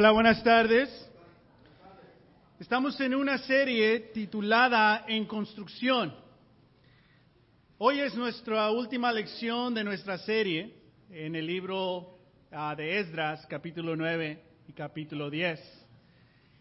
Hola, 0.00 0.12
buenas 0.12 0.44
tardes. 0.44 0.88
Estamos 2.60 3.00
en 3.00 3.16
una 3.16 3.36
serie 3.38 3.98
titulada 4.14 5.04
En 5.08 5.24
construcción. 5.24 6.14
Hoy 7.78 7.98
es 7.98 8.14
nuestra 8.14 8.70
última 8.70 9.10
lección 9.10 9.74
de 9.74 9.82
nuestra 9.82 10.16
serie 10.18 10.72
en 11.10 11.34
el 11.34 11.44
libro 11.44 12.16
ah, 12.52 12.76
de 12.76 13.00
Esdras, 13.00 13.44
capítulo 13.48 13.96
9 13.96 14.40
y 14.68 14.72
capítulo 14.72 15.28
10. 15.30 15.60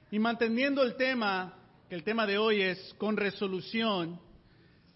Y 0.09 0.17
manteniendo 0.17 0.81
el 0.81 0.95
tema, 0.95 1.53
que 1.87 1.93
el 1.93 2.03
tema 2.03 2.25
de 2.25 2.39
hoy 2.39 2.63
es 2.63 2.95
con 2.97 3.15
resolución, 3.15 4.19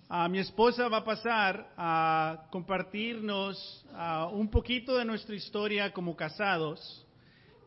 ah, 0.10 0.28
mi 0.28 0.39
esposa 0.39 0.87
va 0.87 0.97
a 0.97 1.05
pasar 1.05 1.73
a 1.78 2.47
compartirnos 2.50 3.86
ah, 3.93 4.29
un 4.33 4.50
poquito 4.50 4.97
de 4.97 5.05
nuestra 5.05 5.36
historia 5.36 5.93
como 5.93 6.15
casados 6.15 7.05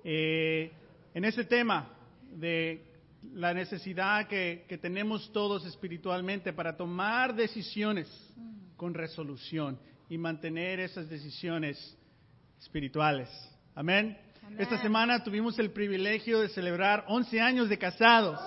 eh, 0.05 0.71
en 1.15 1.25
ese 1.25 1.45
tema 1.45 1.89
de 2.31 2.85
la 3.33 3.55
necesidad 3.55 4.29
que, 4.29 4.67
que 4.69 4.79
tenemos 4.79 5.33
todos 5.33 5.65
espiritualmente 5.65 6.53
para 6.53 6.77
tomar 6.77 7.35
decisiones 7.35 8.07
con 8.77 8.95
resolución 8.95 9.79
y 10.09 10.19
mantener 10.19 10.81
esas 10.81 11.09
decisiones 11.09 11.97
espirituales. 12.61 13.29
Amén. 13.75 14.17
Amén. 14.45 14.61
Esta 14.61 14.81
semana 14.83 15.25
tuvimos 15.25 15.59
el 15.59 15.71
privilegio 15.71 16.41
de 16.41 16.49
celebrar 16.51 17.05
11 17.09 17.41
años 17.41 17.69
de 17.69 17.79
casados. 17.79 18.39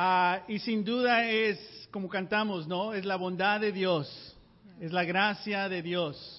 Ah, 0.00 0.44
y 0.46 0.60
sin 0.60 0.84
duda 0.84 1.28
es, 1.28 1.88
como 1.90 2.08
cantamos, 2.08 2.68
¿no? 2.68 2.94
Es 2.94 3.04
la 3.04 3.16
bondad 3.16 3.58
de 3.60 3.72
Dios, 3.72 4.36
es 4.80 4.92
la 4.92 5.02
gracia 5.02 5.68
de 5.68 5.82
Dios. 5.82 6.37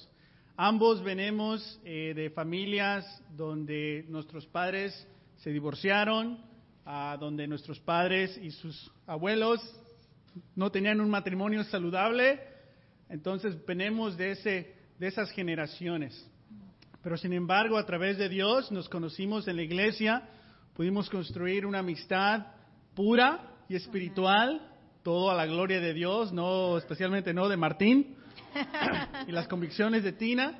Ambos 0.61 1.01
venimos 1.01 1.79
eh, 1.85 2.11
de 2.13 2.31
familias 2.31 3.05
donde 3.33 4.03
nuestros 4.09 4.45
padres 4.45 5.07
se 5.37 5.51
divorciaron, 5.51 6.37
ah, 6.85 7.15
donde 7.17 7.47
nuestros 7.47 7.79
padres 7.79 8.37
y 8.43 8.51
sus 8.51 8.91
abuelos 9.07 9.61
no 10.57 10.69
tenían 10.69 10.99
un 10.99 11.09
matrimonio 11.09 11.63
saludable. 11.63 12.41
Entonces 13.07 13.55
venimos 13.65 14.17
de, 14.17 14.31
ese, 14.31 14.75
de 14.99 15.07
esas 15.07 15.31
generaciones. 15.31 16.29
Pero 17.01 17.15
sin 17.15 17.31
embargo, 17.31 17.77
a 17.77 17.85
través 17.85 18.17
de 18.17 18.27
Dios 18.27 18.69
nos 18.69 18.89
conocimos 18.89 19.47
en 19.47 19.55
la 19.55 19.61
iglesia, 19.61 20.27
pudimos 20.73 21.09
construir 21.09 21.65
una 21.65 21.79
amistad 21.79 22.47
pura 22.95 23.55
y 23.69 23.77
espiritual, 23.77 24.61
todo 25.03 25.31
a 25.31 25.35
la 25.35 25.45
gloria 25.45 25.79
de 25.79 25.93
Dios, 25.93 26.33
no 26.33 26.77
especialmente 26.77 27.33
no 27.33 27.47
de 27.47 27.55
Martín 27.55 28.18
y 29.27 29.31
las 29.31 29.47
convicciones 29.47 30.03
de 30.03 30.13
Tina. 30.13 30.59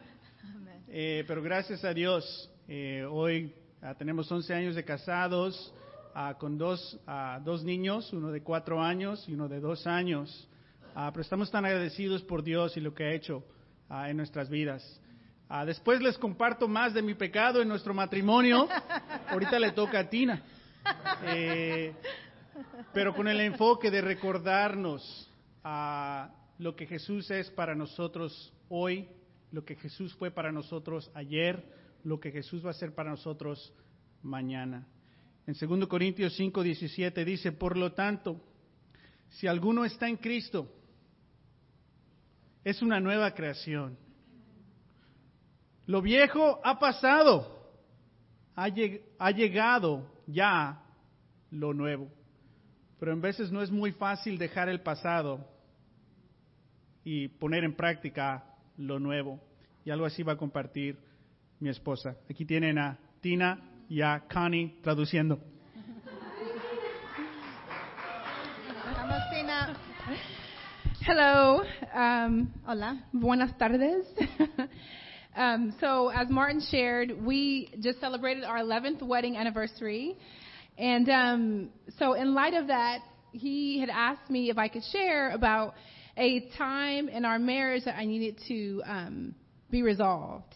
Eh, 0.88 1.24
pero 1.28 1.42
gracias 1.42 1.84
a 1.84 1.94
Dios, 1.94 2.50
eh, 2.68 3.06
hoy 3.10 3.54
ah, 3.82 3.94
tenemos 3.96 4.32
11 4.32 4.54
años 4.54 4.76
de 4.76 4.84
casados 4.84 5.74
ah, 6.16 6.36
con 6.40 6.58
dos, 6.58 7.00
ah, 7.06 7.40
dos 7.44 7.64
niños, 7.64 8.12
uno 8.14 8.32
de 8.32 8.42
cuatro 8.42 8.82
años 8.82 9.28
y 9.28 9.34
uno 9.34 9.48
de 9.48 9.60
dos 9.60 9.86
años. 9.86 10.48
Ah, 10.96 11.10
pero 11.12 11.22
estamos 11.22 11.52
tan 11.52 11.66
agradecidos 11.66 12.24
por 12.24 12.44
Dios 12.44 12.76
y 12.76 12.82
lo 12.82 12.94
que 12.94 13.04
ha 13.04 13.14
hecho 13.14 13.44
ah, 13.90 14.10
en 14.10 14.18
nuestras 14.18 14.50
vidas. 14.50 15.00
Ah, 15.48 15.66
después 15.66 16.02
les 16.02 16.18
comparto 16.18 16.68
más 16.68 16.94
de 16.94 17.02
mi 17.02 17.16
pecado 17.16 17.62
en 17.62 17.68
nuestro 17.68 17.94
matrimonio. 17.94 18.68
Ahorita 19.30 19.60
le 19.60 19.72
toca 19.72 20.00
a 20.00 20.10
Tina. 20.10 20.42
Eh, 21.26 21.94
pero 22.94 23.14
con 23.14 23.28
el 23.28 23.40
enfoque 23.42 23.92
de 23.92 24.02
recordarnos 24.02 25.30
a 25.64 26.30
lo 26.60 26.76
que 26.76 26.86
Jesús 26.86 27.32
es 27.32 27.50
para 27.52 27.74
nosotros 27.74 28.54
hoy, 28.68 29.08
lo 29.52 29.64
que 29.66 29.76
Jesús 29.76 30.14
fue 30.16 30.30
para 30.30 30.52
nosotros 30.52 31.10
ayer, 31.16 31.64
lo 32.04 32.20
que 32.20 32.32
Jesús 32.32 32.64
va 32.64 32.72
a 32.72 32.74
ser 32.74 32.94
para 32.94 33.10
nosotros 33.10 33.74
mañana. 34.22 34.86
En 35.48 35.56
2 35.58 35.88
Corintios 35.88 36.36
5, 36.36 36.62
17 36.62 37.26
dice, 37.26 37.54
por 37.54 37.78
lo 37.78 37.94
tanto, 37.94 38.42
si 39.30 39.48
alguno 39.48 39.86
está 39.86 40.10
en 40.10 40.18
Cristo, 40.18 40.70
es 42.64 42.82
una 42.82 43.00
nueva 43.00 43.34
creación. 43.34 43.98
Lo 45.86 46.02
viejo 46.02 46.60
ha 46.64 46.78
pasado, 46.78 47.72
ha, 48.56 48.68
lleg- 48.68 49.02
ha 49.18 49.32
llegado 49.32 50.12
ya 50.28 50.84
lo 51.52 51.74
nuevo. 51.74 52.12
Pero 53.00 53.14
en 53.14 53.22
veces 53.22 53.50
no 53.50 53.62
es 53.62 53.72
muy 53.72 53.94
fácil 53.94 54.38
dejar 54.38 54.68
el 54.68 54.82
pasado 54.82 55.48
y 57.12 57.28
poner 57.28 57.64
en 57.64 57.74
práctica 57.74 58.44
lo 58.78 59.00
nuevo. 59.00 59.40
Y 59.84 59.90
algo 59.90 60.06
así 60.06 60.22
va 60.22 60.34
a 60.34 60.38
compartir 60.38 60.96
mi 61.60 61.70
esposa. 61.70 62.16
Aquí 62.30 62.46
tienen 62.46 62.78
a 62.78 63.00
Tina 63.20 63.60
y 63.90 64.02
a 64.02 64.26
Connie 64.32 64.78
traduciendo. 64.84 65.40
Hello. 71.02 71.64
Um, 71.96 72.54
Hola. 72.68 73.08
buenas 73.12 73.58
tardes. 73.58 74.06
um, 75.36 75.74
so, 75.80 76.10
as 76.10 76.30
Martin 76.30 76.62
shared, 76.70 77.26
we 77.26 77.72
just 77.80 78.00
celebrated 78.00 78.44
our 78.44 78.60
11th 78.60 79.02
wedding 79.02 79.36
anniversary. 79.36 80.16
And 80.78 81.10
um, 81.10 81.70
so, 81.98 82.14
in 82.14 82.36
light 82.36 82.54
of 82.54 82.68
that, 82.68 83.00
he 83.32 83.80
had 83.80 83.90
asked 83.90 84.30
me 84.30 84.52
if 84.52 84.60
I 84.60 84.68
could 84.68 84.84
share 84.92 85.32
about 85.32 85.74
a 86.20 86.50
time 86.58 87.08
in 87.08 87.24
our 87.26 87.40
marriage 87.40 87.86
that 87.86 87.96
I 87.98 88.06
needed 88.06 88.40
to 88.50 88.82
um, 88.86 89.36
be 89.72 89.82
resolved. 89.82 90.54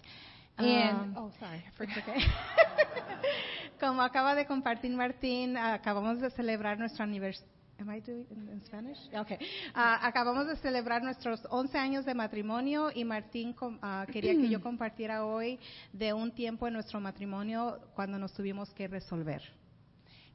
And, 0.58 0.98
Um, 0.98 1.16
oh, 1.18 1.32
sorry, 1.40 1.64
I 1.66 1.78
forgot. 1.78 1.98
okay. 1.98 2.20
Como 3.80 4.02
acaba 4.02 4.36
de 4.36 4.46
compartir 4.46 4.92
Martín, 4.92 5.58
acabamos 5.58 6.20
de 6.22 6.30
celebrar 6.32 6.78
nuestro 6.78 7.04
aniversario. 7.04 7.48
Am 7.80 7.90
I 7.90 8.00
doing 8.00 8.22
it 8.22 8.32
in, 8.32 8.48
in 8.50 8.62
Spanish? 8.66 8.98
Okay. 9.14 9.40
Ah, 9.74 10.00
acabamos 10.08 10.48
de 10.48 10.56
celebrar 10.58 11.02
nuestros 11.02 11.42
11 11.50 11.76
años 11.78 12.06
de 12.06 12.14
matrimonio 12.14 12.92
y 12.94 13.04
Martín 13.04 13.56
ah, 13.82 14.06
quería 14.12 14.34
que 14.36 14.48
yo 14.48 14.62
compartiera 14.62 15.26
hoy 15.26 15.60
de 15.92 16.14
un 16.14 16.32
tiempo 16.32 16.68
en 16.68 16.74
nuestro 16.74 17.00
matrimonio 17.00 17.80
cuando 17.96 18.20
nos 18.20 18.32
tuvimos 18.34 18.72
que 18.76 18.88
resolver. 18.88 19.42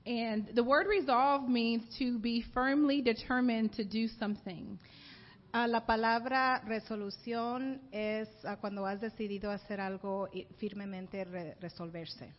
And 0.05 0.49
the 0.55 0.63
word 0.63 0.89
resolve 0.89 1.49
means 1.49 1.85
to 1.99 2.19
be 2.19 2.43
firmly 2.53 3.03
determined 3.03 3.73
to 3.77 3.85
do 3.85 4.09
something. 4.19 4.79
Ah, 5.51 5.67
la 5.67 5.87
palabra 5.87 6.61
resolución 6.67 7.81
es 7.91 8.29
ah, 8.45 8.57
cuando 8.61 8.85
has 8.85 9.01
decidido 9.01 9.51
hacer 9.51 9.81
algo 9.81 10.29
y 10.33 10.47
firmemente 10.59 11.25
re- 11.25 11.55
resolverse. 11.61 12.31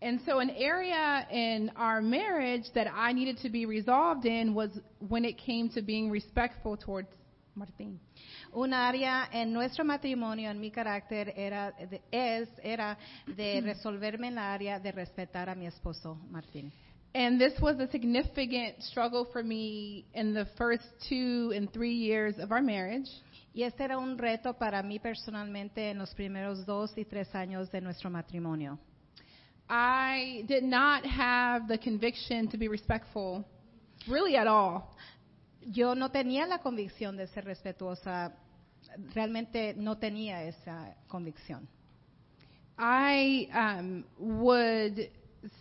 And 0.00 0.20
so, 0.24 0.40
an 0.40 0.50
area 0.50 1.26
in 1.30 1.70
our 1.76 2.02
marriage 2.02 2.72
that 2.74 2.88
I 2.92 3.12
needed 3.12 3.38
to 3.42 3.48
be 3.48 3.66
resolved 3.66 4.26
in 4.26 4.52
was 4.54 4.70
when 5.00 5.24
it 5.24 5.38
came 5.38 5.70
to 5.70 5.82
being 5.82 6.10
respectful 6.10 6.76
towards 6.76 7.08
Martín. 7.54 8.00
Un 8.52 8.74
área 8.74 9.28
en 9.32 9.52
nuestro 9.52 9.84
matrimonio, 9.84 10.50
en 10.50 10.60
mi 10.60 10.70
carácter, 10.70 11.32
era 11.36 11.72
de, 11.72 12.00
es, 12.10 12.48
era 12.62 12.96
de 13.26 13.60
resolverme 13.64 14.28
en 14.28 14.36
la 14.36 14.52
área 14.52 14.78
de 14.80 14.92
respetar 14.92 15.48
a 15.48 15.54
mi 15.54 15.66
esposo, 15.66 16.16
Martín. 16.30 16.72
And 17.14 17.38
this 17.38 17.52
was 17.60 17.78
a 17.78 17.90
significant 17.90 18.82
struggle 18.82 19.26
for 19.32 19.42
me 19.42 20.06
in 20.14 20.32
the 20.32 20.46
first 20.56 20.84
two 21.08 21.52
and 21.54 21.70
three 21.70 21.92
years 21.94 22.38
of 22.38 22.52
our 22.52 22.62
marriage. 22.62 23.08
Y 23.54 23.64
este 23.64 23.82
era 23.82 23.98
un 23.98 24.16
reto 24.16 24.54
para 24.54 24.82
mí 24.82 24.98
personalmente 24.98 25.90
en 25.90 25.98
los 25.98 26.14
primeros 26.14 26.64
dos 26.64 26.90
y 26.96 27.04
tres 27.04 27.28
años 27.34 27.70
de 27.70 27.82
nuestro 27.82 28.08
matrimonio. 28.08 28.78
I 29.68 30.44
did 30.48 30.64
not 30.64 31.04
have 31.04 31.68
the 31.68 31.76
conviction 31.76 32.48
to 32.48 32.56
be 32.56 32.68
respectful, 32.68 33.44
really 34.08 34.36
at 34.36 34.46
all. 34.46 34.96
Yo 35.70 35.94
no 35.94 36.10
tenía 36.10 36.46
la 36.46 36.58
convicción 36.60 37.16
de 37.16 37.26
ser 37.28 37.44
respetuosa, 37.44 38.32
realmente 39.14 39.74
no 39.76 39.98
tenía 39.98 40.44
esa 40.44 40.96
convicción. 41.08 41.68
I 42.78 43.48
um, 43.54 44.04
would 44.18 45.10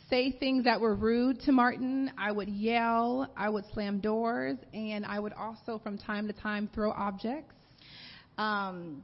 say 0.10 0.32
things 0.32 0.66
that 0.66 0.80
were 0.80 0.96
rude 0.96 1.40
to 1.42 1.52
Martin. 1.52 2.12
I 2.18 2.32
would 2.32 2.50
yell. 2.50 3.32
I 3.36 3.50
would 3.50 3.66
slam 3.74 4.00
doors, 4.00 4.58
and 4.74 5.06
I 5.06 5.20
would 5.20 5.34
also, 5.34 5.80
from 5.80 5.98
time 5.98 6.28
to 6.28 6.34
time, 6.34 6.70
throw 6.74 6.92
objects. 6.92 7.54
Um, 8.38 9.04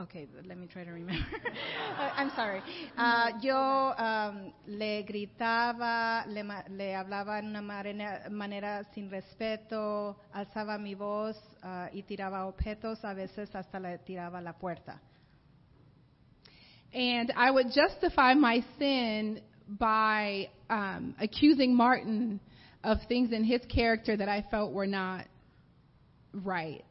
okay, 0.00 0.26
let 0.46 0.58
me 0.58 0.66
try 0.66 0.84
to 0.84 0.90
remember. 0.90 1.24
I'm 2.16 2.30
sorry. 2.34 2.62
Ah, 2.96 3.30
yo 3.40 3.56
um, 3.56 4.52
le 4.66 5.04
gritaba, 5.04 6.24
le, 6.26 6.42
le 6.70 6.94
hablaba 6.94 7.38
en 7.38 7.48
una 7.48 7.62
manera, 7.62 8.28
manera 8.30 8.86
sin 8.94 9.10
respeto, 9.10 10.16
alzaba 10.34 10.80
mi 10.80 10.94
voz 10.94 11.36
ah, 11.62 11.88
y 11.92 12.02
tiraba 12.02 12.46
objetos, 12.46 13.04
a 13.04 13.14
veces 13.14 13.48
hasta 13.54 13.78
le 13.78 13.98
tiraba 13.98 14.40
la 14.42 14.52
puerta. 14.52 15.00
And 16.92 17.32
I 17.36 17.52
would 17.52 17.68
justify 17.72 18.34
my 18.34 18.64
sin 18.76 19.40
by 19.78 20.48
um, 20.68 21.14
accusing 21.20 21.74
Martin 21.74 22.40
of 22.82 22.98
things 23.08 23.32
in 23.32 23.44
his 23.44 23.60
character 23.72 24.16
that 24.16 24.28
I 24.28 24.44
felt 24.50 24.72
were 24.72 24.86
not 24.86 25.26
right. 26.32 26.84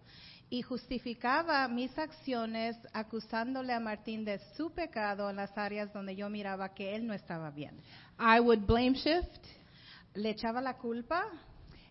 y 0.52 0.64
justificaba 0.64 1.68
mis 1.68 1.92
acciones 1.98 2.76
acusándole 2.92 3.72
a 3.72 3.80
Martín 3.80 4.26
de 4.26 4.40
su 4.58 4.72
pecado 4.72 5.30
en 5.30 5.36
las 5.36 5.56
áreas 5.56 5.94
donde 5.94 6.16
yo 6.16 6.28
miraba 6.30 6.74
que 6.74 6.96
él 6.96 7.06
no 7.06 7.14
estaba 7.14 7.52
bien. 7.52 7.76
I 8.18 8.40
would 8.40 8.66
blame 8.66 8.96
shift 8.96 9.46
Le 10.16 10.32
echaba 10.32 10.60
la 10.62 10.74
culpa 10.74 11.24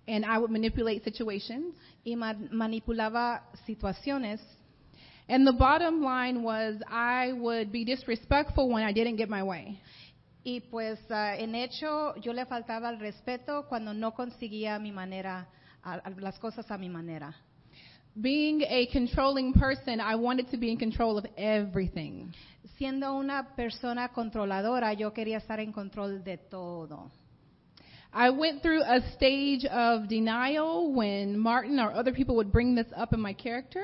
and 0.08 0.24
I 0.24 0.38
would 0.38 0.50
manipulate 0.50 1.04
situations. 1.04 1.74
y 2.04 2.16
ma- 2.16 2.34
manipulaba 2.50 3.42
situaciones 3.66 4.40
And 5.28 5.46
the 5.46 5.52
bottom 5.52 6.00
line 6.02 6.42
was 6.42 6.76
I 6.90 7.32
would 7.34 7.70
be 7.70 7.84
disrespectful 7.84 8.68
when 8.70 8.82
I 8.82 8.92
didn't 8.92 9.16
get 9.16 9.28
my 9.28 9.42
way. 9.44 9.78
Y 10.44 10.60
pues 10.60 10.98
ah, 11.10 11.36
en 11.36 11.54
hecho 11.54 12.14
yo 12.16 12.32
le 12.32 12.46
faltaba 12.46 12.90
el 12.90 12.98
respeto 12.98 13.66
cuando 13.68 13.92
no 13.94 14.14
conseguía 14.14 14.78
mi 14.78 14.92
manera, 14.92 15.48
a- 15.82 15.94
a- 15.94 16.10
las 16.10 16.38
cosas 16.38 16.70
a 16.70 16.78
mi 16.78 16.88
manera. 16.88 17.34
Being 18.14 18.62
a 18.62 18.86
controlling 18.92 19.52
person, 19.52 20.00
I 20.00 20.16
wanted 20.16 20.48
to 20.50 20.56
be 20.58 20.70
in 20.70 20.78
control 20.78 21.18
of 21.18 21.26
everything. 21.36 22.32
Siendo 22.76 23.14
una 23.14 23.54
persona 23.54 24.08
controladora, 24.08 24.92
yo 24.94 25.12
quería 25.12 25.38
estar 25.38 25.60
en 25.60 25.72
control 25.72 26.22
de 26.24 26.36
todo. 26.38 27.10
I 28.12 28.30
went 28.30 28.62
through 28.62 28.82
a 28.82 29.00
stage 29.14 29.66
of 29.66 30.08
denial 30.08 30.92
when 30.92 31.38
Martin 31.38 31.78
or 31.78 31.92
other 31.92 32.12
people 32.12 32.34
would 32.36 32.50
bring 32.50 32.74
this 32.74 32.86
up 32.96 33.12
in 33.12 33.20
my 33.20 33.34
character. 33.34 33.82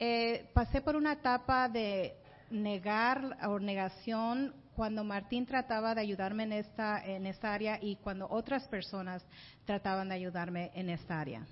Eh, 0.00 0.48
pasé 0.54 0.80
por 0.82 0.96
una 0.96 1.12
etapa 1.12 1.68
de 1.68 2.14
negar 2.50 3.36
o 3.46 3.58
negación 3.60 4.52
cuando 4.76 5.04
Martín 5.04 5.46
trataba 5.46 5.94
de 5.94 6.00
ayudarme 6.00 6.44
en 6.44 6.52
esta, 6.52 7.04
en 7.04 7.26
esta 7.26 7.52
área 7.52 7.78
y 7.80 7.96
cuando 7.96 8.28
otras 8.30 8.66
personas 8.68 9.24
trataban 9.64 10.08
de 10.08 10.14
ayudarme 10.14 10.70
en 10.74 10.90
esta 10.90 11.20
área. 11.20 11.46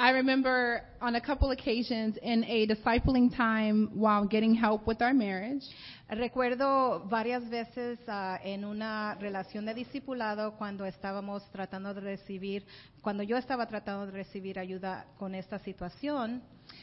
I 0.00 0.12
remember 0.12 0.84
on 1.00 1.16
a 1.16 1.20
couple 1.20 1.50
occasions 1.50 2.16
in 2.22 2.44
a 2.44 2.66
discipling 2.66 3.30
time 3.30 3.90
while 3.94 4.24
getting 4.28 4.54
help 4.54 4.86
with 4.86 5.02
our 5.02 5.12
marriage, 5.12 5.64
Recuerdo 6.10 7.00
varias 7.10 7.46
veces 7.50 7.98
ah, 8.08 8.40
en 8.42 8.64
una 8.64 9.14
relación 9.16 9.66
de 9.66 9.74
discipulado 9.74 10.54
cuando 10.56 10.86
estábamos 10.86 11.42
tratando 11.50 11.92
de 11.92 12.00
recibir, 12.00 12.64
cuando 13.02 13.22
yo 13.22 13.36
estaba 13.36 13.66
tratando 13.66 14.06
de 14.06 14.12
recibir 14.12 14.58
ayuda 14.58 15.04
con 15.18 15.34
esta 15.34 15.58
situación, 15.58 16.40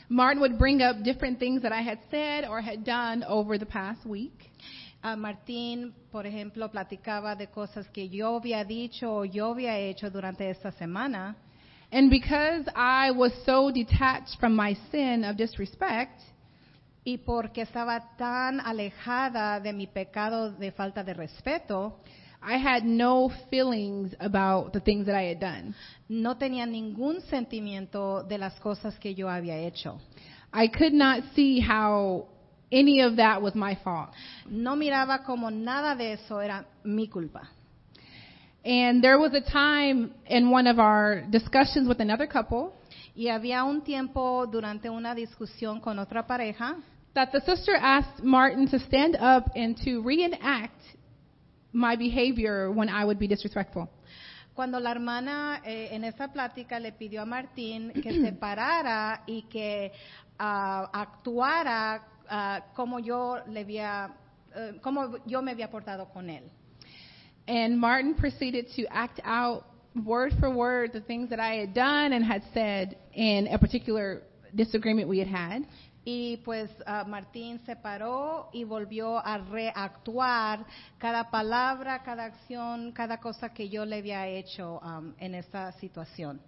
Martin 0.10 0.40
would 0.40 0.60
bring 0.60 0.84
up 0.84 1.02
different 1.04 1.40
things 1.40 1.64
that 1.64 1.72
I 1.72 1.82
had 1.82 1.98
said 2.12 2.48
or 2.48 2.62
had 2.62 2.84
done 2.84 3.24
over 3.28 3.58
the 3.58 3.66
past 3.66 4.06
week. 4.06 4.52
A 5.06 5.16
Martín, 5.16 5.94
por 6.12 6.26
ejemplo, 6.26 6.72
platicaba 6.72 7.36
de 7.36 7.46
cosas 7.48 7.88
que 7.90 8.10
yo 8.10 8.38
había 8.38 8.64
dicho 8.64 9.18
o 9.18 9.24
yo 9.24 9.52
había 9.52 9.78
hecho 9.78 10.10
durante 10.10 10.50
esta 10.50 10.72
semana. 10.72 11.36
And 11.92 12.10
because 12.10 12.68
I 12.76 13.12
was 13.12 13.32
so 13.46 13.70
detached 13.72 14.40
from 14.40 14.56
my 14.56 14.76
sin 14.90 15.24
of 15.24 15.36
disrespect, 15.36 16.22
Y 17.04 17.20
porque 17.20 17.62
estaba 17.62 18.16
tan 18.18 18.60
alejada 18.60 19.60
de 19.60 19.74
mi 19.74 19.86
pecado 19.86 20.52
de 20.54 20.72
falta 20.72 21.04
de 21.04 21.14
respeto, 21.14 22.00
I 22.42 22.56
had 22.56 22.84
no 22.84 23.30
feelings 23.52 24.16
about 24.20 24.74
the 24.74 24.80
things 24.80 25.06
that 25.06 25.16
I 25.16 25.30
had 25.30 25.40
done. 25.40 25.76
no 26.10 26.36
tenía 26.38 26.66
ningún 26.66 27.22
sentimiento 27.30 28.24
de 28.24 28.40
las 28.40 28.60
cosas 28.60 28.98
que 28.98 29.14
yo 29.14 29.30
había 29.30 29.56
hecho. 29.56 30.02
I 30.52 30.68
could 30.70 30.94
not 30.94 31.24
see 31.36 31.60
how 31.62 32.28
any 32.72 33.02
of 33.02 33.18
that 33.18 33.42
was 33.42 33.56
my 33.56 33.76
fault. 33.84 34.10
No 34.50 34.76
miraba 34.76 35.24
como 35.26 35.50
nada 35.50 35.96
de 35.96 36.14
eso 36.14 36.40
era 36.40 36.66
mi 36.84 37.08
culpa. 37.08 37.50
And 38.64 39.04
there 39.04 39.20
was 39.20 39.34
a 39.34 39.42
time 39.42 40.12
in 40.26 40.50
one 40.50 40.66
of 40.66 40.80
our 40.80 41.22
discussions 41.30 41.88
with 41.88 42.00
another 42.00 42.26
couple 42.26 42.74
Y 43.16 43.30
había 43.30 43.64
un 43.64 43.82
tiempo 43.82 44.46
durante 44.48 44.90
una 44.90 45.16
discusión 45.16 45.80
con 45.82 46.00
otra 46.00 46.28
pareja 46.28 46.76
that 47.14 47.32
the 47.32 47.40
sister 47.42 47.74
asked 47.76 48.22
Martin 48.22 48.68
to 48.68 48.78
stand 48.80 49.16
up 49.16 49.50
and 49.56 49.78
to 49.86 50.02
reenact 50.02 50.82
my 51.72 51.96
behavior 51.96 52.70
when 52.72 52.90
I 52.90 53.06
would 53.06 53.20
be 53.20 53.28
disrespectful. 53.28 53.90
cuando 54.54 54.80
la 54.80 54.92
hermana 54.92 55.62
eh, 55.66 55.90
en 55.92 56.04
esa 56.04 56.30
plática 56.30 56.80
le 56.80 56.94
pidió 56.94 57.22
a 57.22 57.26
Martín 57.26 57.92
que 57.92 58.22
se 58.22 58.32
parara 58.40 59.24
y 59.28 59.44
que 59.44 59.92
ah, 60.40 60.90
actuara 60.94 62.02
ah, 62.30 62.62
como 62.76 63.00
yo 63.00 63.40
le 63.48 63.62
había, 63.62 64.16
eh, 64.56 64.80
como 64.82 65.18
yo 65.26 65.42
me 65.42 65.52
había 65.52 65.70
portado 65.70 66.08
con 66.14 66.30
él. 66.30 66.44
And 67.48 67.78
Martin 67.78 68.16
proceeded 68.16 68.68
to 68.76 68.86
act 68.92 69.20
out 69.24 69.66
word 70.04 70.34
for 70.40 70.50
word 70.50 70.92
the 70.94 71.02
things 71.02 71.30
that 71.30 71.40
I 71.40 71.56
had 71.56 71.74
done 71.74 72.14
and 72.14 72.26
had 72.26 72.44
said 72.54 72.98
in 73.14 73.48
a 73.48 73.58
particular 73.58 74.24
disagreement 74.54 75.08
we 75.08 75.20
had 75.20 75.28
had. 75.28 75.66
Y 76.08 76.38
pues 76.46 76.70
ah, 76.86 77.04
Martín 77.08 77.60
se 77.66 77.76
paró 77.76 78.50
y 78.54 78.64
volvió 78.64 79.18
a 79.18 79.40
reactuar 79.40 80.66
cada 81.00 81.32
palabra, 81.32 82.04
cada 82.04 82.26
acción, 82.26 82.92
cada 82.92 83.18
cosa 83.18 83.50
que 83.50 83.70
yo 83.70 83.86
le 83.86 83.98
había 83.98 84.28
hecho 84.28 84.80
am, 84.84 85.16
en 85.20 85.34
esta 85.34 85.72
situación. 85.80 86.40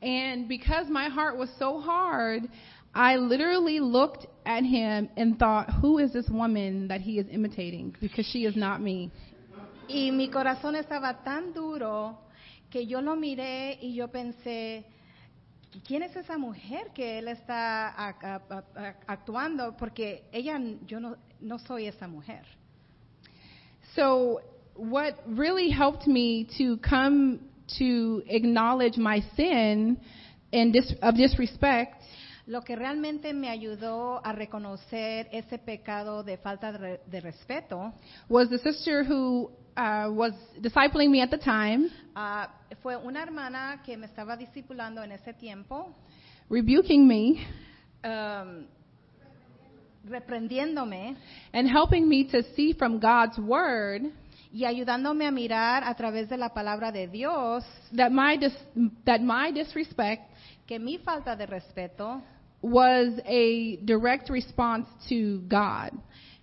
And 0.00 0.46
because 0.46 0.88
my 0.88 1.08
heart 1.08 1.36
was 1.36 1.50
so 1.58 1.80
hard, 1.80 2.48
I 2.96 3.16
literally 3.16 3.78
looked 3.78 4.26
at 4.46 4.64
him 4.64 5.10
and 5.18 5.38
thought, 5.38 5.68
who 5.82 5.98
is 5.98 6.14
this 6.14 6.30
woman 6.30 6.88
that 6.88 7.02
he 7.02 7.18
is 7.18 7.26
imitating? 7.30 7.94
Because 8.00 8.24
she 8.24 8.46
is 8.46 8.56
not 8.56 8.80
me. 8.80 9.12
Y 9.86 10.10
mi 10.10 10.30
corazón 10.30 10.76
estaba 10.76 11.22
tan 11.22 11.52
duro 11.52 12.16
que 12.70 12.86
yo 12.86 13.00
lo 13.00 13.14
miré 13.14 13.78
y 13.82 13.94
yo 13.94 14.08
pensé, 14.08 14.86
¿quién 15.86 16.04
es 16.04 16.16
esa 16.16 16.38
mujer 16.38 16.90
que 16.94 17.18
él 17.18 17.28
está 17.28 17.94
actuando? 19.06 19.76
Porque 19.76 20.22
ella, 20.32 20.58
yo 20.86 20.98
no, 20.98 21.16
no 21.38 21.58
soy 21.58 21.88
esa 21.88 22.08
mujer. 22.08 22.44
So, 23.94 24.40
what 24.74 25.20
really 25.26 25.68
helped 25.68 26.06
me 26.06 26.48
to 26.56 26.78
come 26.78 27.40
to 27.78 28.22
acknowledge 28.26 28.96
my 28.96 29.22
sin 29.36 29.98
and 30.50 30.72
dis- 30.72 30.94
of 31.02 31.14
disrespect 31.16 32.02
Lo 32.46 32.62
que 32.62 32.76
realmente 32.76 33.34
me 33.34 33.48
ayudó 33.50 34.24
a 34.24 34.32
reconocer 34.32 35.28
ese 35.32 35.58
pecado 35.58 36.22
de 36.22 36.36
falta 36.38 36.70
de, 36.70 37.00
de 37.04 37.20
respeto 37.20 37.92
was 38.28 38.48
the 38.48 38.58
sister 38.58 39.04
who 39.04 39.50
uh, 39.76 40.08
was 40.12 40.32
discipling 40.60 41.10
me 41.10 41.20
at 41.20 41.30
the 41.30 41.38
time, 41.38 41.90
ah, 42.14 42.48
fue 42.82 42.96
una 42.96 43.20
hermana 43.22 43.82
que 43.84 43.96
me 43.96 44.06
estaba 44.06 44.36
discipulando 44.36 45.02
en 45.02 45.10
ese 45.12 45.34
tiempo, 45.34 45.92
rebuking 46.48 47.06
me. 47.06 47.44
um, 48.04 48.66
reprendiéndome 50.08 51.16
and 51.52 51.68
helping 51.68 52.08
me 52.08 52.24
to 52.30 52.42
see 52.54 52.72
from 52.72 53.00
God's 53.00 53.36
word 53.40 54.02
y 54.52 54.64
ayudándome 54.64 55.26
a 55.26 55.32
mirar 55.32 55.82
a 55.82 55.94
través 55.96 56.28
de 56.28 56.36
la 56.36 56.50
palabra 56.50 56.92
de 56.92 57.08
Dios 57.08 57.64
that 57.92 58.10
my 58.10 58.36
dis- 58.36 58.66
that 59.04 59.20
my 59.20 59.50
disrespect 59.50 60.30
que 60.64 60.78
mi 60.78 60.98
falta 60.98 61.34
de 61.34 61.46
respeto 61.46 62.22
was 62.66 63.20
a 63.24 63.76
direct 63.84 64.28
response 64.30 64.86
to 65.08 65.40
God. 65.48 65.90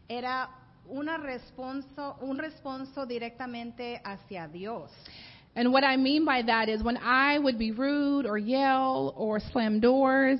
era 0.09 0.49
una 0.89 1.17
responso, 1.17 2.17
un 2.21 2.37
responso 2.37 3.05
directamente 3.05 3.99
hacia 4.03 4.47
Dios. 4.47 4.91
And 5.55 5.71
what 5.71 5.83
I 5.83 5.97
mean 5.97 6.25
by 6.25 6.41
that 6.43 6.67
is 6.67 6.83
when 6.83 6.97
I 6.97 7.37
would 7.39 7.57
be 7.57 7.71
rude 7.71 8.25
or 8.25 8.37
yell 8.37 9.13
or 9.15 9.39
slam 9.39 9.79
doors, 9.79 10.39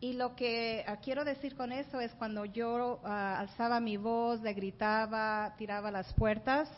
Y 0.00 0.14
lo 0.14 0.34
que 0.34 0.84
quiero 1.04 1.24
decir 1.24 1.54
con 1.56 1.70
eso 1.70 2.00
es 2.00 2.10
cuando 2.14 2.44
yo 2.44 2.98
ah, 3.04 3.38
alzaba 3.38 3.80
mi 3.80 3.96
voz, 3.96 4.40
le 4.40 4.52
gritaba, 4.52 5.54
tiraba 5.56 5.92
las 5.92 6.12
puertas, 6.14 6.68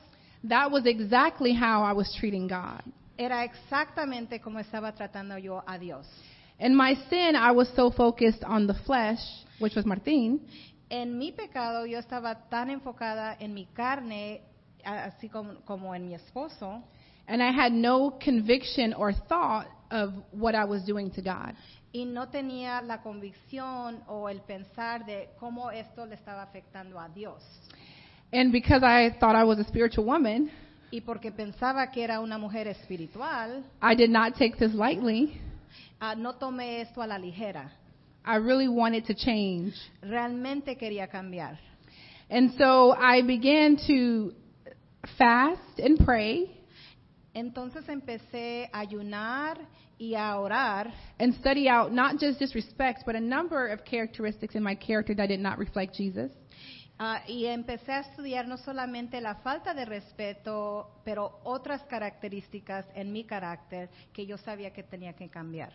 that 0.47 0.71
was 0.71 0.85
exactly 0.85 1.55
how 1.55 1.83
I 1.83 1.93
was 1.93 2.13
treating 2.21 2.47
God. 2.47 2.83
era 3.17 3.45
exactamente 3.45 4.41
como 4.41 4.59
estaba 4.59 4.93
tratando 4.93 5.39
yo 5.39 5.63
a 5.67 5.79
Dios. 5.79 6.07
In 6.59 6.75
my 6.75 6.95
sin, 7.11 7.35
I 7.37 7.51
was 7.53 7.69
so 7.75 7.91
focused 7.91 8.45
on 8.45 8.67
the 8.67 8.75
flesh, 8.87 9.19
which 9.59 9.75
was 9.75 9.85
Martin, 9.85 10.41
En 10.91 11.19
mi 11.19 11.33
pecado 11.33 11.87
yo 11.87 11.99
estaba 11.99 12.49
tan 12.51 12.71
enfocada 12.71 13.37
en 13.41 13.55
mi 13.55 13.67
carne, 13.75 14.43
así 14.85 15.29
como, 15.29 15.55
como 15.65 15.95
en 15.95 16.07
mi 16.07 16.15
esposo, 16.15 16.83
and 17.27 17.43
I 17.43 17.51
had 17.51 17.73
no 17.73 18.13
conviction 18.23 18.93
or 18.95 19.13
thought 19.13 19.67
of 19.91 20.13
what 20.31 20.55
I 20.55 20.65
was 20.67 20.85
doing 20.85 21.11
to 21.13 21.23
God. 21.23 21.55
y 21.93 22.05
no 22.05 22.29
tenía 22.29 22.83
la 22.83 23.01
convicción 23.03 24.03
o 24.09 24.29
el 24.29 24.41
pensar 24.43 25.05
de 25.07 25.31
cómo 25.41 25.71
esto 25.71 26.05
le 26.07 26.15
estaba 26.17 26.43
afectando 26.43 27.01
a 27.01 27.09
Dios. 27.09 27.43
And 28.33 28.53
because 28.53 28.83
I 28.85 29.17
thought 29.19 29.35
I 29.37 29.45
was 29.45 29.59
a 29.59 29.65
spiritual 29.65 30.05
woman, 30.07 30.51
Y 30.91 31.01
porque 31.01 31.33
pensaba 31.33 31.91
que 31.91 32.05
era 32.05 32.21
una 32.21 32.39
mujer 32.39 32.69
espiritual, 32.69 33.65
I 33.83 33.95
did 33.97 34.11
not 34.11 34.35
take 34.37 34.57
this 34.59 34.75
lightly. 34.75 35.41
Ah, 36.05 36.15
no 36.15 36.35
tomé 36.35 36.81
esto 36.81 37.03
a 37.03 37.07
la 37.07 37.19
ligera. 37.19 37.71
I 38.25 38.37
really 38.37 38.69
wanted 38.69 39.07
to 39.07 39.15
change. 39.15 39.75
Realmente 40.03 40.77
quería 40.77 41.09
cambiar. 41.11 41.59
And 42.31 42.53
so 42.59 42.93
I 42.93 43.23
began 43.23 43.77
to 43.87 44.33
fast 45.19 45.79
and 45.79 45.99
pray. 46.05 46.51
Entonces 47.35 47.87
empecé 47.89 48.69
a 48.73 48.81
ayunar 48.81 49.59
y 49.99 50.15
a 50.15 50.39
orar 50.39 50.93
and 51.19 51.35
study 51.35 51.69
out 51.69 51.93
not 51.93 52.19
just 52.19 52.39
disrespect, 52.39 53.05
but 53.07 53.15
a 53.15 53.21
number 53.21 53.69
of 53.69 53.85
characteristics 53.85 54.55
in 54.55 54.63
my 54.63 54.75
character 54.75 55.15
that 55.15 55.29
did 55.29 55.41
not 55.41 55.59
reflect 55.59 55.95
Jesus. 55.95 56.31
Ah, 57.05 57.23
y 57.29 57.47
empecé 57.47 57.93
a 57.93 58.01
estudiar 58.01 58.49
no 58.49 58.57
solamente 58.57 59.21
la 59.21 59.37
falta 59.37 59.75
de 59.75 59.85
respeto, 59.85 61.01
pero 61.05 61.41
otras 61.45 61.83
características 61.85 62.87
en 62.95 63.13
mi 63.13 63.25
carácter 63.25 63.91
que 64.13 64.27
yo 64.27 64.39
sabía 64.39 64.73
que 64.73 64.83
tenía 64.83 65.13
que 65.13 65.29
cambiar. 65.29 65.73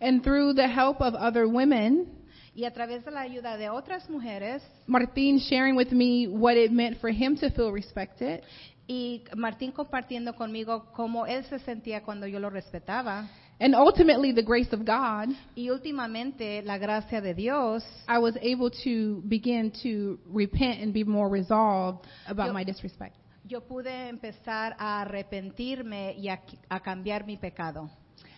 And 0.00 0.22
through 0.22 0.54
the 0.54 0.66
help 0.66 1.00
of 1.00 1.14
other 1.14 1.46
women, 1.46 2.06
Y 2.54 2.64
a 2.64 2.72
través 2.72 3.04
de 3.04 3.12
la 3.12 3.20
ayuda 3.20 3.56
de 3.56 3.68
otras 3.68 4.10
mujeres 4.10 4.62
Martin 4.86 5.38
sharing 5.38 5.76
with 5.76 5.92
me 5.92 6.26
what 6.26 6.54
it 6.54 6.72
meant 6.72 6.98
for 6.98 7.10
him 7.10 7.36
to 7.36 7.50
feel 7.50 7.72
respected, 7.72 8.42
y 8.88 9.22
Martín 9.36 9.70
compartiendo 9.70 10.34
conmigo 10.34 10.90
cómo 10.92 11.26
él 11.26 11.44
se 11.44 11.58
sentía 11.58 12.02
cuando 12.02 12.26
yo 12.26 12.40
lo 12.40 12.48
respetaba. 12.48 13.28
And 13.60 13.74
ultimately 13.74 14.32
the 14.32 14.42
grace 14.42 14.72
of 14.72 14.84
God, 14.84 15.28
Y 15.56 15.68
últimamente 15.70 16.62
la 16.62 16.78
gracia 16.78 17.20
de 17.20 17.34
Dios, 17.34 17.82
I 18.08 18.18
was 18.18 18.36
able 18.40 18.70
to 18.84 19.22
begin 19.28 19.72
to 19.82 20.18
repent 20.26 20.80
and 20.80 20.92
be 20.92 21.04
more 21.04 21.28
resolved 21.28 22.06
about 22.26 22.46
Yo- 22.48 22.52
my 22.52 22.64
disrespect. 22.64 23.16
yo 23.48 23.60
pude 23.62 24.08
empezar 24.08 24.76
a 24.78 25.00
arrepentirme 25.02 26.14
y 26.18 26.28
a, 26.28 26.40
a 26.68 26.80
cambiar 26.80 27.24
mi 27.26 27.36
pecado. 27.36 27.90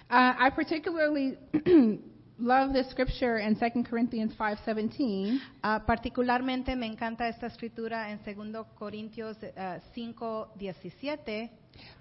Uh, 0.08 0.34
I 0.38 0.50
particularly 0.54 1.36
love 2.38 2.72
this 2.72 2.88
scripture 2.90 3.38
in 3.38 3.54
2 3.56 3.84
Corinthians 3.88 4.32
5:17 4.38 5.40
Ah, 5.62 5.82
particularmente 5.86 6.74
me 6.76 6.86
encanta 6.86 7.28
esta 7.28 7.46
escritura 7.46 8.10
en 8.10 8.20
2 8.24 8.66
Corintios 8.78 9.36
ah, 9.56 9.78
5, 9.94 10.52
17, 10.56 11.50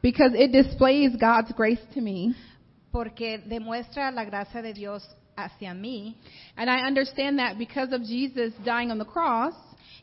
because 0.02 0.34
it 0.36 0.52
displays 0.52 1.16
God's 1.20 1.52
grace 1.54 1.82
to 1.94 2.02
me, 2.02 2.34
porque 2.92 3.40
demuestra 3.40 4.12
la 4.12 4.24
gracia 4.26 4.62
de 4.62 4.74
Dios 4.74 5.08
hacia 5.36 5.74
mí. 5.74 6.16
and 6.58 6.70
I 6.70 6.86
understand 6.88 7.40
that 7.40 7.58
because 7.58 7.94
of 7.94 8.02
Jesus 8.04 8.54
dying 8.66 8.92
on 8.92 8.98
the 9.00 9.06
cross 9.06 9.54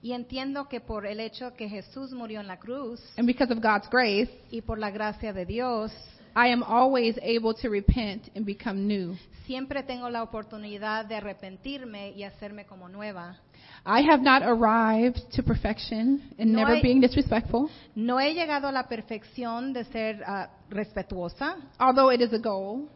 Y 0.03 0.13
entiendo 0.13 0.69
que 0.69 0.81
por 0.81 1.05
el 1.07 1.19
hecho 1.21 1.55
que 1.55 1.69
Jesús 1.69 2.13
murió 2.13 2.41
en 2.41 2.47
la 2.47 2.59
cruz 2.59 3.01
and 3.17 3.27
because 3.27 3.51
of 3.53 3.61
God's 3.61 3.89
grace, 3.91 4.31
y 4.51 4.61
por 4.61 4.79
la 4.79 4.91
gracia 4.91 5.33
de 5.33 5.45
Dios, 5.47 5.91
I 6.37 6.49
am 6.53 6.63
always 6.63 7.17
able 7.23 7.55
to 7.63 7.71
repent 7.71 8.29
and 8.37 8.45
become 8.45 8.87
new. 8.87 9.17
siempre 9.47 9.83
tengo 9.85 10.09
la 10.11 10.23
oportunidad 10.23 11.07
de 11.07 11.17
arrepentirme 11.17 12.11
y 12.11 12.25
hacerme 12.25 12.67
como 12.67 12.89
nueva. 12.89 13.41
I 13.89 14.03
have 14.03 14.21
not 14.23 14.43
arrived 14.43 15.21
to 15.35 15.43
perfection 15.45 16.21
in 16.39 16.53
No 16.53 16.59
never 16.61 16.75
hay- 16.77 16.83
being 16.83 17.01
disrespectful, 17.01 17.71
No 17.95 18.19
he 18.19 18.35
llegado 18.35 18.67
a 18.69 18.73
la 18.73 18.89
perfección 18.89 19.73
de 19.73 19.85
ser 19.85 20.23
ah, 20.27 20.51
respetuosa, 20.71 21.57
although 21.79 22.11
it 22.13 22.21
is 22.21 22.33
a 22.33 22.39
goal. 22.39 22.89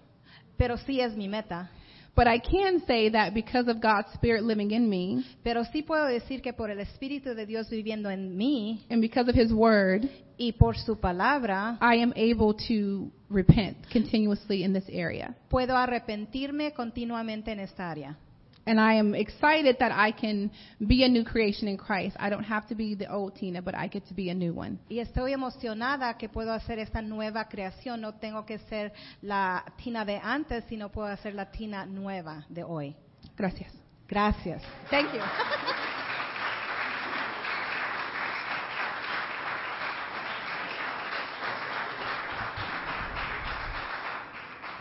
pero 0.59 0.76
sí 0.76 1.00
es 1.00 1.14
mi 1.16 1.28
meta. 1.28 1.70
But 2.16 2.26
I 2.26 2.40
can 2.40 2.80
say 2.87 3.09
that 3.11 3.32
because 3.35 3.68
of 3.70 3.80
God's 3.80 4.09
Spirit 4.14 4.42
living 4.42 4.73
in 4.73 4.88
me 4.90 5.25
Pero 5.44 5.64
sí 5.64 5.82
puedo 5.82 6.04
decir 6.06 6.42
que 6.42 6.52
por 6.52 6.68
el 6.68 6.80
Espíritu 6.80 7.35
de 7.37 7.47
Dios 7.47 7.70
viviendo 7.70 8.11
en 8.11 8.37
mí 8.37 8.85
and 8.90 9.00
because 9.00 9.30
of 9.30 9.37
His 9.37 9.52
Word, 9.52 10.09
y 10.37 10.52
por 10.52 10.76
su 10.76 10.97
palabra, 10.99 11.78
I 11.80 12.02
am 12.02 12.12
able 12.16 12.52
to 12.68 13.11
repent 13.30 13.76
continuously 13.92 14.64
in 14.64 14.73
this 14.73 14.88
area. 14.92 15.37
puedo 15.49 15.76
arrepentirme 15.76 16.73
continuamente 16.75 17.52
en 17.52 17.61
esta 17.61 17.88
área. 17.90 18.18
And 18.70 18.78
I 18.78 18.94
am 18.94 19.16
excited 19.16 19.78
that 19.80 19.90
I 19.90 20.12
can 20.12 20.48
be 20.86 21.02
a 21.02 21.08
new 21.08 21.24
creation 21.24 21.66
in 21.66 21.76
Christ. 21.76 22.14
I 22.20 22.30
don't 22.30 22.44
have 22.44 22.68
to 22.68 22.76
be 22.76 22.94
the 22.94 23.12
old 23.12 23.34
Tina, 23.34 23.60
but 23.60 23.74
I 23.74 23.88
get 23.88 24.06
to 24.06 24.14
be 24.14 24.30
a 24.30 24.34
new 24.34 24.54
one. 24.54 24.78
Y 24.88 25.00
estoy 25.00 25.32
emocionada 25.32 26.16
que 26.16 26.28
puedo 26.28 26.52
hacer 26.52 26.78
esta 26.78 27.02
nueva 27.02 27.48
creación. 27.48 28.00
No 28.00 28.12
tengo 28.12 28.46
que 28.46 28.58
ser 28.68 28.92
la 29.22 29.64
Tina 29.82 30.04
de 30.04 30.20
antes, 30.22 30.62
sino 30.68 30.88
puedo 30.88 31.08
hacer 31.08 31.34
la 31.34 31.50
Tina 31.50 31.84
nueva 31.84 32.46
de 32.48 32.62
hoy. 32.62 32.94
Gracias. 33.36 33.72
Gracias. 34.06 34.62
Thank 34.88 35.14
you. 35.14 35.20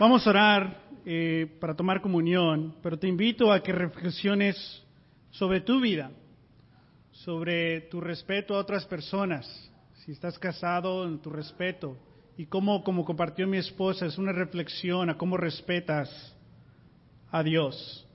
Vamos 0.00 0.26
a 0.26 0.30
orar 0.30 0.80
eh, 1.04 1.58
para 1.60 1.74
tomar 1.74 2.00
comunión, 2.00 2.74
pero 2.82 2.98
te 2.98 3.06
invito 3.06 3.52
a 3.52 3.62
que 3.62 3.70
reflexiones 3.70 4.56
sobre 5.28 5.60
tu 5.60 5.78
vida, 5.78 6.10
sobre 7.12 7.82
tu 7.82 8.00
respeto 8.00 8.54
a 8.54 8.60
otras 8.60 8.86
personas. 8.86 9.46
Si 9.96 10.12
estás 10.12 10.38
casado, 10.38 11.06
en 11.06 11.18
tu 11.18 11.28
respeto. 11.28 11.98
Y 12.38 12.46
cómo, 12.46 12.82
como 12.82 13.04
compartió 13.04 13.46
mi 13.46 13.58
esposa, 13.58 14.06
es 14.06 14.16
una 14.16 14.32
reflexión 14.32 15.10
a 15.10 15.18
cómo 15.18 15.36
respetas 15.36 16.34
a 17.30 17.42
Dios. 17.42 18.08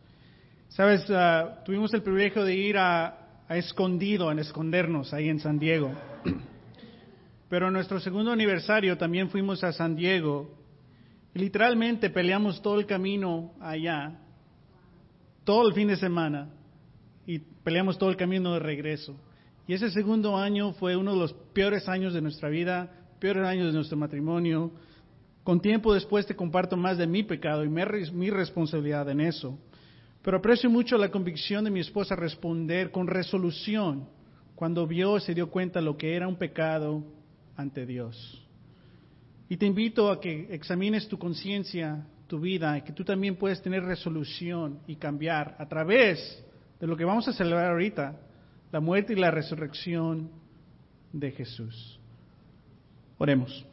Sabes, 0.70 1.06
ah, 1.12 1.62
tuvimos 1.66 1.94
el 1.94 2.02
privilegio 2.02 2.44
de 2.44 2.56
ir 2.56 2.80
a, 2.80 3.44
a 3.48 3.58
escondido, 3.58 4.32
en 4.32 4.40
escondernos 4.40 5.14
ahí 5.14 5.30
en 5.30 5.40
San 5.40 5.60
Diego. 5.60 5.92
Pero 7.48 7.68
en 7.68 7.74
nuestro 7.74 8.00
segundo 8.00 8.32
aniversario 8.32 8.98
también 8.98 9.30
fuimos 9.30 9.64
a 9.64 9.72
San 9.72 9.96
Diego 9.96 10.65
y 11.36 11.40
literalmente 11.40 12.10
peleamos 12.10 12.62
todo 12.62 12.80
el 12.80 12.86
camino 12.86 13.52
allá, 13.60 14.18
todo 15.44 15.68
el 15.68 15.74
fin 15.74 15.90
de 15.90 15.98
semana, 15.98 16.50
y 17.28 17.40
peleamos 17.40 17.98
todo 17.98 18.10
el 18.10 18.16
camino 18.16 18.54
de 18.54 18.60
regreso. 18.60 19.20
Y 19.68 19.74
ese 19.74 19.92
segundo 19.92 20.38
año 20.38 20.72
fue 20.74 20.96
uno 20.96 21.12
de 21.12 21.20
los 21.20 21.34
peores 21.54 21.90
años 21.90 22.14
de 22.14 22.22
nuestra 22.22 22.48
vida, 22.48 22.90
peores 23.20 23.46
años 23.46 23.68
de 23.68 23.74
nuestro 23.74 23.98
matrimonio. 23.98 24.72
Con 25.44 25.60
tiempo 25.60 25.94
después 25.94 26.26
te 26.26 26.38
comparto 26.38 26.78
más 26.78 26.98
de 26.98 27.06
mi 27.06 27.24
pecado 27.24 27.66
y 27.66 27.70
mi, 27.70 28.30
responsabilidad 28.30 29.10
en 29.10 29.20
eso. 29.20 29.60
Pero 30.22 30.38
aprecio 30.38 30.70
mucho 30.70 30.98
la 30.98 31.12
convicción 31.12 31.66
de 31.66 31.72
mi 31.72 31.82
esposa 31.82 32.16
responder 32.16 32.92
con 32.92 33.08
resolución 33.08 34.08
cuando 34.56 34.88
vio, 34.88 35.20
se 35.20 35.34
dio 35.34 35.50
cuenta 35.50 35.82
lo 35.82 35.98
que 35.98 36.16
era 36.16 36.30
un 36.30 36.38
pecado 36.38 37.04
ante 37.58 37.86
Dios. 37.86 38.45
Y 39.48 39.58
te 39.58 39.66
invito 39.66 40.10
a 40.10 40.20
que 40.20 40.48
examines 40.52 41.08
tu 41.08 41.20
conciencia, 41.20 42.06
tu 42.28 42.40
vida, 42.40 42.78
y 42.78 42.82
que 42.82 42.94
tú 42.94 43.04
también 43.04 43.36
puedes 43.36 43.62
tener 43.62 43.84
resolución 43.84 44.80
y 44.88 44.96
cambiar 44.96 45.56
a 45.60 45.68
través 45.68 46.44
de 46.80 46.88
lo 46.88 46.98
que 46.98 47.06
vamos 47.06 47.28
a 47.28 47.34
celebrar 47.34 47.72
ahorita, 47.72 48.20
la 48.72 48.80
muerte 48.80 49.14
y 49.14 49.18
la 49.18 49.32
resurrección 49.32 50.30
de 51.14 51.32
Jesús. 51.32 52.00
Oremos. 53.18 53.66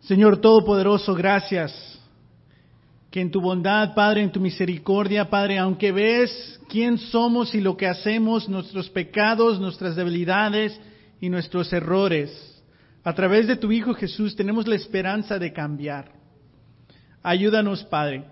Señor 0.00 0.40
Todopoderoso, 0.40 1.14
gracias 1.14 2.00
que 3.10 3.20
en 3.20 3.30
tu 3.30 3.40
bondad, 3.40 3.94
Padre, 3.94 4.22
en 4.22 4.32
tu 4.32 4.40
misericordia, 4.40 5.28
Padre, 5.28 5.58
aunque 5.58 5.92
ves 5.92 6.60
quién 6.68 6.98
somos 6.98 7.54
y 7.54 7.60
lo 7.60 7.76
que 7.76 7.86
hacemos, 7.86 8.48
nuestros 8.48 8.90
pecados, 8.90 9.60
nuestras 9.60 9.96
debilidades 9.96 10.78
y 11.20 11.28
nuestros 11.28 11.72
errores, 11.72 12.55
a 13.06 13.14
través 13.14 13.46
de 13.46 13.54
tu 13.54 13.70
Hijo 13.70 13.94
Jesús 13.94 14.34
tenemos 14.34 14.66
la 14.66 14.74
esperanza 14.74 15.38
de 15.38 15.52
cambiar. 15.52 16.10
Ayúdanos, 17.22 17.84
Padre, 17.84 18.24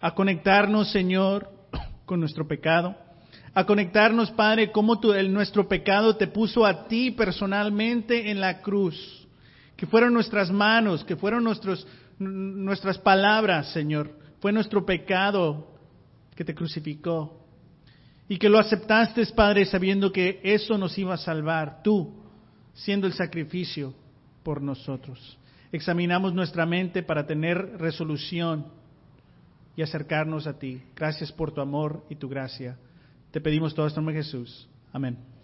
a 0.00 0.14
conectarnos, 0.14 0.92
Señor, 0.92 1.50
con 2.06 2.20
nuestro 2.20 2.46
pecado, 2.46 2.94
a 3.54 3.66
conectarnos, 3.66 4.30
Padre, 4.30 4.70
como 4.70 5.00
tu, 5.00 5.12
el, 5.12 5.32
nuestro 5.32 5.66
pecado 5.66 6.14
te 6.14 6.28
puso 6.28 6.64
a 6.64 6.86
ti 6.86 7.10
personalmente 7.10 8.30
en 8.30 8.38
la 8.38 8.60
cruz, 8.60 9.26
que 9.74 9.88
fueron 9.88 10.14
nuestras 10.14 10.52
manos, 10.52 11.02
que 11.02 11.16
fueron 11.16 11.42
nuestros, 11.42 11.84
nuestras 12.20 12.98
palabras, 12.98 13.72
Señor, 13.72 14.16
fue 14.38 14.52
nuestro 14.52 14.86
pecado 14.86 15.74
que 16.36 16.44
te 16.44 16.54
crucificó. 16.54 17.48
Y 18.28 18.38
que 18.38 18.48
lo 18.48 18.60
aceptaste, 18.60 19.26
Padre, 19.34 19.64
sabiendo 19.64 20.12
que 20.12 20.40
eso 20.44 20.78
nos 20.78 20.96
iba 20.96 21.14
a 21.14 21.18
salvar, 21.18 21.82
tú, 21.82 22.14
siendo 22.74 23.08
el 23.08 23.12
sacrificio 23.12 23.92
por 24.42 24.62
nosotros. 24.62 25.38
Examinamos 25.72 26.34
nuestra 26.34 26.66
mente 26.66 27.02
para 27.02 27.26
tener 27.26 27.78
resolución 27.78 28.66
y 29.76 29.82
acercarnos 29.82 30.46
a 30.46 30.58
ti. 30.58 30.82
Gracias 30.96 31.32
por 31.32 31.52
tu 31.52 31.60
amor 31.60 32.04
y 32.10 32.16
tu 32.16 32.28
gracia. 32.28 32.76
Te 33.30 33.40
pedimos 33.40 33.74
todo 33.74 33.86
esto 33.86 34.00
en 34.00 34.04
nombre 34.04 34.16
de 34.16 34.24
Jesús. 34.24 34.68
Amén. 34.92 35.39